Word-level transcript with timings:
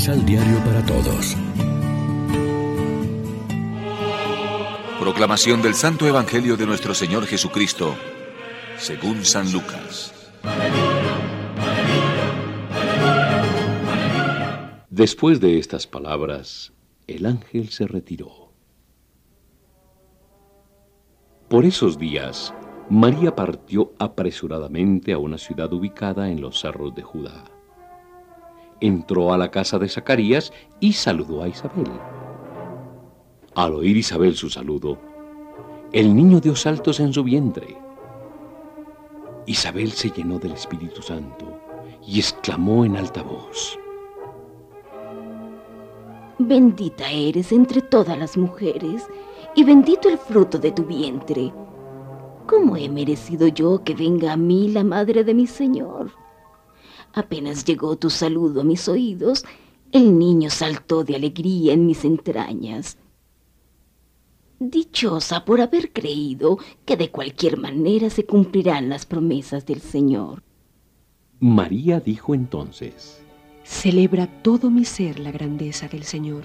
Misal 0.00 0.24
Diario 0.24 0.56
para 0.64 0.82
Todos. 0.86 1.36
Proclamación 4.98 5.60
del 5.60 5.74
Santo 5.74 6.06
Evangelio 6.06 6.56
de 6.56 6.64
nuestro 6.64 6.94
Señor 6.94 7.26
Jesucristo, 7.26 7.94
según 8.78 9.26
San 9.26 9.52
Lucas. 9.52 10.32
Después 14.88 15.38
de 15.38 15.58
estas 15.58 15.86
palabras, 15.86 16.72
el 17.06 17.26
ángel 17.26 17.68
se 17.68 17.86
retiró. 17.86 18.54
Por 21.50 21.66
esos 21.66 21.98
días, 21.98 22.54
María 22.88 23.36
partió 23.36 23.92
apresuradamente 23.98 25.12
a 25.12 25.18
una 25.18 25.36
ciudad 25.36 25.70
ubicada 25.74 26.30
en 26.30 26.40
los 26.40 26.58
cerros 26.58 26.94
de 26.94 27.02
Judá. 27.02 27.59
Entró 28.80 29.32
a 29.32 29.38
la 29.38 29.50
casa 29.50 29.78
de 29.78 29.88
Zacarías 29.88 30.52
y 30.80 30.92
saludó 30.94 31.42
a 31.42 31.48
Isabel. 31.48 31.90
Al 33.54 33.74
oír 33.74 33.96
Isabel 33.96 34.36
su 34.36 34.48
saludo, 34.48 34.98
el 35.92 36.14
niño 36.14 36.40
dio 36.40 36.54
saltos 36.54 37.00
en 37.00 37.12
su 37.12 37.24
vientre. 37.24 37.76
Isabel 39.46 39.90
se 39.92 40.10
llenó 40.10 40.38
del 40.38 40.52
Espíritu 40.52 41.02
Santo 41.02 41.60
y 42.06 42.20
exclamó 42.20 42.84
en 42.84 42.96
alta 42.96 43.22
voz. 43.22 43.78
Bendita 46.38 47.10
eres 47.10 47.52
entre 47.52 47.82
todas 47.82 48.16
las 48.18 48.36
mujeres 48.36 49.06
y 49.54 49.64
bendito 49.64 50.08
el 50.08 50.16
fruto 50.16 50.58
de 50.58 50.72
tu 50.72 50.84
vientre. 50.84 51.52
¿Cómo 52.46 52.76
he 52.76 52.88
merecido 52.88 53.48
yo 53.48 53.82
que 53.84 53.94
venga 53.94 54.32
a 54.32 54.36
mí 54.36 54.68
la 54.68 54.84
madre 54.84 55.22
de 55.22 55.34
mi 55.34 55.46
Señor? 55.46 56.12
Apenas 57.12 57.64
llegó 57.64 57.96
tu 57.96 58.10
saludo 58.10 58.60
a 58.60 58.64
mis 58.64 58.88
oídos, 58.88 59.44
el 59.92 60.18
niño 60.18 60.50
saltó 60.50 61.04
de 61.04 61.16
alegría 61.16 61.72
en 61.72 61.86
mis 61.86 62.04
entrañas. 62.04 62.96
Dichosa 64.58 65.44
por 65.44 65.60
haber 65.60 65.92
creído 65.92 66.58
que 66.84 66.96
de 66.96 67.10
cualquier 67.10 67.56
manera 67.56 68.10
se 68.10 68.24
cumplirán 68.26 68.88
las 68.88 69.06
promesas 69.06 69.66
del 69.66 69.80
Señor. 69.80 70.42
María 71.40 72.00
dijo 72.00 72.34
entonces, 72.34 73.22
Celebra 73.64 74.26
todo 74.42 74.70
mi 74.70 74.84
ser 74.84 75.18
la 75.18 75.30
grandeza 75.30 75.88
del 75.88 76.04
Señor, 76.04 76.44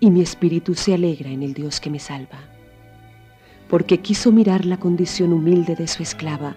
y 0.00 0.10
mi 0.10 0.20
espíritu 0.20 0.74
se 0.74 0.94
alegra 0.94 1.30
en 1.30 1.42
el 1.42 1.54
Dios 1.54 1.80
que 1.80 1.90
me 1.90 1.98
salva 1.98 2.54
porque 3.68 3.98
quiso 3.98 4.32
mirar 4.32 4.64
la 4.64 4.78
condición 4.78 5.32
humilde 5.32 5.74
de 5.74 5.88
su 5.88 6.02
esclava. 6.02 6.56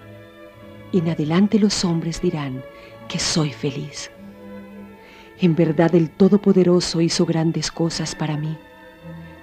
Y 0.91 0.99
en 0.99 1.09
adelante 1.09 1.59
los 1.59 1.83
hombres 1.83 2.21
dirán 2.21 2.63
que 3.07 3.19
soy 3.19 3.51
feliz. 3.51 4.11
En 5.39 5.55
verdad 5.55 5.93
el 5.95 6.09
Todopoderoso 6.09 7.01
hizo 7.01 7.25
grandes 7.25 7.71
cosas 7.71 8.15
para 8.15 8.37
mí. 8.37 8.57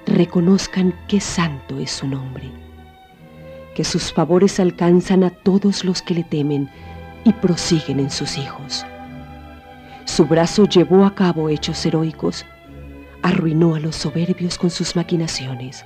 Reconozcan 0.06 0.94
qué 1.08 1.20
santo 1.20 1.78
es 1.78 1.90
su 1.90 2.06
nombre. 2.06 2.50
Que 3.74 3.84
sus 3.84 4.12
favores 4.12 4.60
alcanzan 4.60 5.24
a 5.24 5.30
todos 5.30 5.84
los 5.84 6.02
que 6.02 6.14
le 6.14 6.24
temen 6.24 6.70
y 7.24 7.32
prosiguen 7.32 8.00
en 8.00 8.10
sus 8.10 8.36
hijos. 8.36 8.84
Su 10.04 10.26
brazo 10.26 10.66
llevó 10.66 11.04
a 11.04 11.14
cabo 11.14 11.48
hechos 11.48 11.84
heroicos, 11.86 12.44
arruinó 13.22 13.74
a 13.74 13.80
los 13.80 13.96
soberbios 13.96 14.58
con 14.58 14.70
sus 14.70 14.94
maquinaciones 14.94 15.84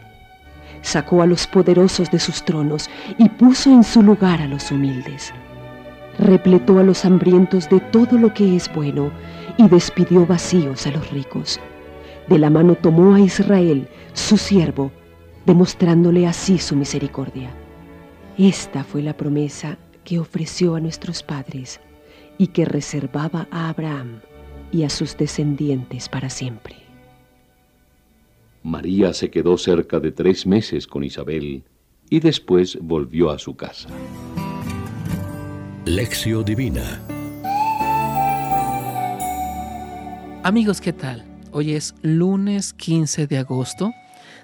sacó 0.82 1.22
a 1.22 1.26
los 1.26 1.46
poderosos 1.46 2.10
de 2.10 2.18
sus 2.18 2.44
tronos 2.44 2.88
y 3.18 3.28
puso 3.28 3.70
en 3.70 3.84
su 3.84 4.02
lugar 4.02 4.40
a 4.40 4.46
los 4.46 4.70
humildes. 4.70 5.32
Repletó 6.18 6.78
a 6.78 6.82
los 6.82 7.04
hambrientos 7.04 7.68
de 7.68 7.80
todo 7.80 8.18
lo 8.18 8.34
que 8.34 8.56
es 8.56 8.72
bueno 8.72 9.12
y 9.56 9.68
despidió 9.68 10.26
vacíos 10.26 10.86
a 10.86 10.90
los 10.90 11.10
ricos. 11.10 11.60
De 12.28 12.38
la 12.38 12.50
mano 12.50 12.74
tomó 12.74 13.14
a 13.14 13.20
Israel, 13.20 13.88
su 14.12 14.36
siervo, 14.36 14.90
demostrándole 15.46 16.26
así 16.26 16.58
su 16.58 16.76
misericordia. 16.76 17.50
Esta 18.36 18.84
fue 18.84 19.02
la 19.02 19.16
promesa 19.16 19.78
que 20.04 20.18
ofreció 20.18 20.74
a 20.74 20.80
nuestros 20.80 21.22
padres 21.22 21.80
y 22.36 22.48
que 22.48 22.64
reservaba 22.64 23.48
a 23.50 23.68
Abraham 23.68 24.20
y 24.70 24.82
a 24.82 24.90
sus 24.90 25.16
descendientes 25.16 26.08
para 26.08 26.30
siempre. 26.30 26.76
María 28.62 29.12
se 29.12 29.30
quedó 29.30 29.56
cerca 29.56 29.98
de 30.00 30.12
tres 30.12 30.46
meses 30.46 30.86
con 30.86 31.02
Isabel 31.04 31.64
y 32.10 32.20
después 32.20 32.78
volvió 32.80 33.30
a 33.30 33.38
su 33.38 33.56
casa. 33.56 33.88
Lección 35.88 36.44
Divina 36.44 37.00
Amigos, 40.42 40.82
¿qué 40.82 40.92
tal? 40.92 41.24
Hoy 41.50 41.72
es 41.72 41.94
lunes 42.02 42.74
15 42.74 43.26
de 43.26 43.38
agosto. 43.38 43.90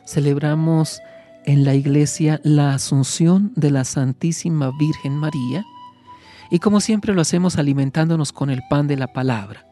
Celebramos 0.06 1.03
en 1.44 1.65
la 1.65 1.75
iglesia 1.75 2.41
la 2.44 2.72
Asunción 2.72 3.53
de 3.56 3.71
la 3.71 3.84
Santísima 3.84 4.71
Virgen 4.78 5.19
María 5.19 5.66
y 6.50 6.60
como 6.60 6.81
siempre 6.81 7.12
lo 7.12 7.21
hacemos 7.21 7.59
alimentándonos 7.59 8.33
con 8.33 8.49
el 8.49 8.62
pan 8.71 8.87
de 8.87 8.97
la 8.97 9.12
palabra. 9.12 9.66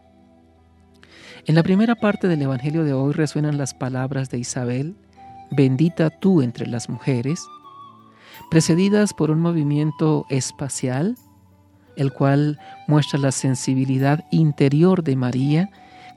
En 1.47 1.55
la 1.55 1.63
primera 1.63 1.95
parte 1.95 2.29
del 2.29 2.43
Evangelio 2.43 2.85
de 2.85 2.93
hoy 2.93 3.15
resuenan 3.15 3.57
las 3.57 3.73
palabras 3.73 4.29
de 4.29 4.39
Isabel, 4.39 4.95
bendita 5.51 6.11
tú 6.11 6.43
entre 6.43 6.67
las 6.67 6.91
mujeres, 6.91 7.43
precedidas 8.51 9.15
por 9.15 9.31
un 9.31 9.41
movimiento 9.41 10.27
espacial, 10.29 11.17
el 11.97 12.13
cual 12.13 12.59
muestra 12.87 13.19
la 13.19 13.33
sensibilidad 13.33 14.25
interior 14.31 15.03
de 15.03 15.17
María, 15.17 15.71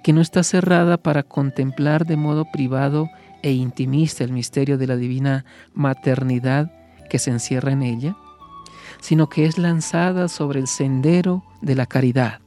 que 0.03 0.13
no 0.13 0.21
está 0.21 0.43
cerrada 0.43 0.97
para 0.97 1.23
contemplar 1.23 2.05
de 2.05 2.17
modo 2.17 2.45
privado 2.51 3.09
e 3.41 3.51
intimista 3.51 4.23
el 4.23 4.31
misterio 4.31 4.77
de 4.77 4.87
la 4.87 4.95
divina 4.95 5.45
maternidad 5.73 6.71
que 7.09 7.19
se 7.19 7.31
encierra 7.31 7.71
en 7.71 7.83
ella, 7.83 8.15
sino 9.01 9.29
que 9.29 9.45
es 9.45 9.57
lanzada 9.57 10.27
sobre 10.27 10.59
el 10.59 10.67
sendero 10.67 11.43
de 11.61 11.75
la 11.75 11.85
caridad 11.85 12.39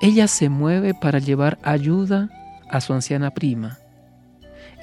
ella 0.00 0.28
se 0.28 0.48
mueve 0.48 0.94
para 0.94 1.18
llevar 1.18 1.58
ayuda 1.62 2.30
a 2.70 2.80
su 2.80 2.92
anciana 2.92 3.32
prima. 3.32 3.78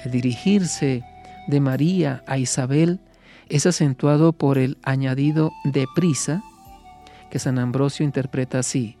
El 0.04 0.10
dirigirse 0.10 1.02
de 1.46 1.60
María 1.60 2.22
a 2.26 2.38
Isabel 2.38 3.00
es 3.48 3.64
acentuado 3.64 4.32
por 4.32 4.58
el 4.58 4.76
añadido 4.82 5.52
de 5.64 5.86
prisa, 5.94 6.42
que 7.30 7.38
San 7.38 7.58
Ambrosio 7.58 8.04
interpreta 8.04 8.58
así. 8.58 8.98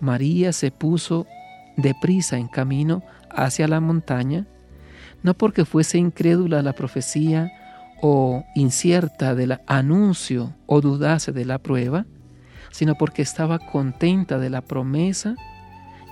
María 0.00 0.52
se 0.52 0.70
puso 0.70 1.26
deprisa 1.76 2.36
en 2.36 2.48
camino 2.48 3.02
hacia 3.30 3.68
la 3.68 3.80
montaña, 3.80 4.46
no 5.22 5.34
porque 5.34 5.64
fuese 5.64 5.98
incrédula 5.98 6.62
la 6.62 6.72
profecía 6.72 7.52
o 8.00 8.44
incierta 8.54 9.34
del 9.34 9.60
anuncio 9.66 10.54
o 10.66 10.80
dudase 10.80 11.32
de 11.32 11.44
la 11.44 11.58
prueba, 11.58 12.04
sino 12.72 12.96
porque 12.96 13.22
estaba 13.22 13.58
contenta 13.58 14.38
de 14.38 14.50
la 14.50 14.60
promesa 14.60 15.36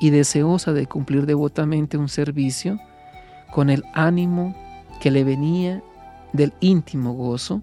y 0.00 0.10
deseosa 0.10 0.72
de 0.72 0.86
cumplir 0.86 1.26
devotamente 1.26 1.98
un 1.98 2.08
servicio 2.08 2.78
con 3.50 3.70
el 3.70 3.82
ánimo 3.92 4.54
que 5.00 5.10
le 5.10 5.24
venía 5.24 5.82
del 6.32 6.52
íntimo 6.60 7.12
gozo, 7.14 7.62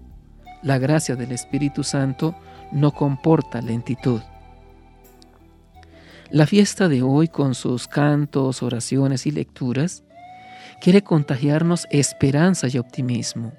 la 0.62 0.78
gracia 0.78 1.16
del 1.16 1.32
Espíritu 1.32 1.82
Santo 1.82 2.34
no 2.72 2.92
comporta 2.92 3.60
lentitud. 3.60 4.20
La 6.30 6.46
fiesta 6.46 6.88
de 6.88 7.02
hoy, 7.02 7.28
con 7.28 7.54
sus 7.54 7.88
cantos, 7.88 8.62
oraciones 8.62 9.26
y 9.26 9.30
lecturas, 9.30 10.04
quiere 10.80 11.02
contagiarnos 11.02 11.86
esperanza 11.90 12.68
y 12.68 12.78
optimismo. 12.78 13.52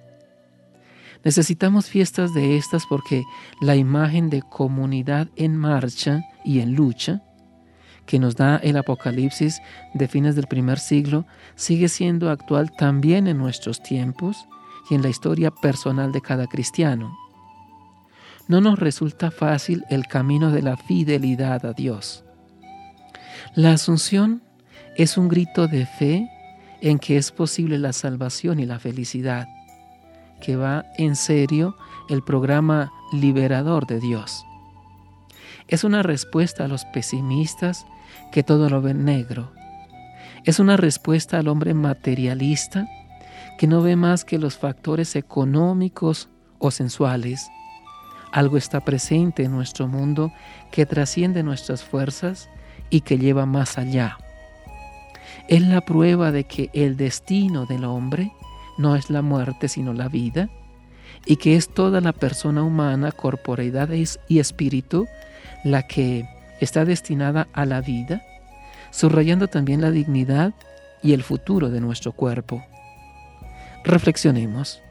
Necesitamos 1.23 1.87
fiestas 1.87 2.33
de 2.33 2.57
estas 2.57 2.85
porque 2.87 3.23
la 3.59 3.75
imagen 3.75 4.29
de 4.29 4.41
comunidad 4.41 5.27
en 5.35 5.57
marcha 5.57 6.23
y 6.45 6.59
en 6.59 6.75
lucha 6.75 7.23
que 8.05 8.17
nos 8.19 8.35
da 8.35 8.57
el 8.57 8.75
Apocalipsis 8.75 9.61
de 9.93 10.07
fines 10.07 10.35
del 10.35 10.47
primer 10.47 10.79
siglo 10.79 11.27
sigue 11.55 11.89
siendo 11.89 12.31
actual 12.31 12.71
también 12.71 13.27
en 13.27 13.37
nuestros 13.37 13.83
tiempos 13.83 14.47
y 14.89 14.95
en 14.95 15.03
la 15.03 15.09
historia 15.09 15.51
personal 15.51 16.11
de 16.11 16.21
cada 16.21 16.47
cristiano. 16.47 17.15
No 18.49 18.61
nos 18.61 18.79
resulta 18.79 19.29
fácil 19.29 19.85
el 19.91 20.07
camino 20.07 20.49
de 20.49 20.63
la 20.63 20.75
fidelidad 20.75 21.67
a 21.67 21.73
Dios. 21.73 22.23
La 23.53 23.73
asunción 23.73 24.41
es 24.97 25.19
un 25.19 25.27
grito 25.27 25.67
de 25.67 25.85
fe 25.85 26.27
en 26.81 26.97
que 26.97 27.17
es 27.17 27.31
posible 27.31 27.77
la 27.77 27.93
salvación 27.93 28.59
y 28.59 28.65
la 28.65 28.79
felicidad 28.79 29.47
que 30.41 30.55
va 30.55 30.85
en 30.97 31.15
serio 31.15 31.77
el 32.09 32.23
programa 32.23 32.91
liberador 33.13 33.85
de 33.85 33.99
Dios. 33.99 34.43
Es 35.67 35.83
una 35.83 36.01
respuesta 36.01 36.65
a 36.65 36.67
los 36.67 36.85
pesimistas 36.85 37.85
que 38.31 38.41
todo 38.41 38.67
lo 38.67 38.81
ven 38.81 39.05
negro. 39.05 39.51
Es 40.43 40.57
una 40.57 40.75
respuesta 40.75 41.37
al 41.37 41.49
hombre 41.49 41.75
materialista 41.75 42.87
que 43.59 43.67
no 43.67 43.83
ve 43.83 43.95
más 43.95 44.25
que 44.25 44.39
los 44.39 44.57
factores 44.57 45.15
económicos 45.15 46.29
o 46.57 46.71
sensuales. 46.71 47.51
Algo 48.31 48.57
está 48.57 48.79
presente 48.81 49.43
en 49.43 49.51
nuestro 49.51 49.87
mundo 49.87 50.31
que 50.71 50.85
trasciende 50.85 51.43
nuestras 51.43 51.83
fuerzas 51.83 52.49
y 52.89 53.01
que 53.01 53.17
lleva 53.17 53.45
más 53.45 53.77
allá. 53.77 54.17
Es 55.47 55.61
la 55.61 55.81
prueba 55.81 56.31
de 56.31 56.43
que 56.43 56.69
el 56.73 56.95
destino 56.95 57.65
del 57.65 57.85
hombre 57.85 58.31
no 58.77 58.95
es 58.95 59.09
la 59.09 59.21
muerte 59.21 59.67
sino 59.67 59.93
la 59.93 60.07
vida 60.07 60.49
y 61.25 61.37
que 61.37 61.55
es 61.55 61.69
toda 61.69 62.01
la 62.01 62.13
persona 62.13 62.63
humana, 62.63 63.11
corporeidad 63.11 63.89
y 64.27 64.39
espíritu, 64.39 65.07
la 65.63 65.83
que 65.83 66.25
está 66.59 66.85
destinada 66.85 67.47
a 67.53 67.65
la 67.65 67.81
vida, 67.81 68.21
subrayando 68.91 69.47
también 69.47 69.81
la 69.81 69.91
dignidad 69.91 70.53
y 71.01 71.13
el 71.13 71.23
futuro 71.23 71.69
de 71.69 71.81
nuestro 71.81 72.11
cuerpo. 72.11 72.63
Reflexionemos. 73.83 74.81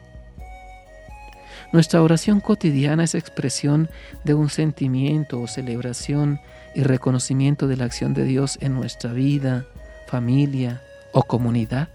Nuestra 1.70 2.02
oración 2.02 2.40
cotidiana 2.40 3.04
es 3.04 3.14
expresión 3.14 3.90
de 4.24 4.32
un 4.32 4.48
sentimiento 4.48 5.38
o 5.38 5.46
celebración 5.46 6.40
y 6.74 6.82
reconocimiento 6.82 7.68
de 7.68 7.76
la 7.76 7.84
acción 7.84 8.14
de 8.14 8.24
Dios 8.24 8.56
en 8.62 8.74
nuestra 8.74 9.12
vida, 9.12 9.66
familia 10.06 10.80
o 11.12 11.22
comunidad. 11.24 11.90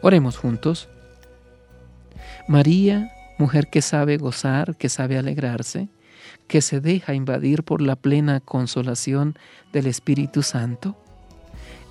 Oremos 0.00 0.36
juntos. 0.36 0.88
María, 2.46 3.10
mujer 3.38 3.66
que 3.66 3.82
sabe 3.82 4.16
gozar, 4.16 4.76
que 4.76 4.88
sabe 4.88 5.18
alegrarse, 5.18 5.88
que 6.46 6.62
se 6.62 6.80
deja 6.80 7.14
invadir 7.14 7.64
por 7.64 7.82
la 7.82 7.96
plena 7.96 8.38
consolación 8.38 9.36
del 9.72 9.88
Espíritu 9.88 10.42
Santo. 10.42 10.96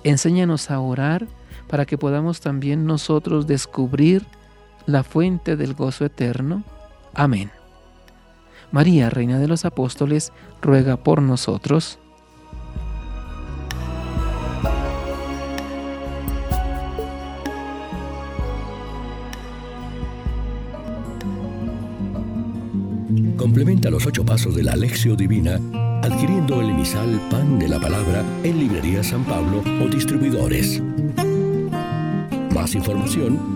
Enséñanos 0.04 0.70
a 0.70 0.80
orar 0.80 1.26
para 1.68 1.84
que 1.84 1.98
podamos 1.98 2.40
también 2.40 2.86
nosotros 2.86 3.46
descubrir 3.46 4.24
la 4.86 5.02
fuente 5.02 5.56
del 5.56 5.74
gozo 5.74 6.04
eterno. 6.04 6.62
Amén. 7.14 7.50
María, 8.70 9.10
Reina 9.10 9.38
de 9.38 9.48
los 9.48 9.64
Apóstoles, 9.64 10.32
ruega 10.62 10.96
por 10.96 11.22
nosotros. 11.22 11.98
Complementa 23.36 23.90
los 23.90 24.04
ocho 24.06 24.24
pasos 24.24 24.56
de 24.56 24.64
la 24.64 24.72
Alexio 24.72 25.14
Divina 25.14 25.60
adquiriendo 26.02 26.60
el 26.60 26.70
emisal 26.70 27.20
Pan 27.30 27.58
de 27.58 27.68
la 27.68 27.80
Palabra 27.80 28.22
en 28.42 28.58
Librería 28.58 29.02
San 29.02 29.24
Pablo 29.24 29.62
o 29.82 29.88
distribuidores. 29.88 30.82
Más 32.52 32.74
información 32.74 33.55